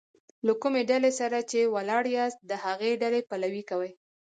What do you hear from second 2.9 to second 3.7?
ډلي پلوي